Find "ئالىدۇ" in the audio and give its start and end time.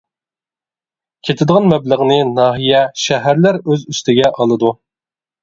4.35-4.75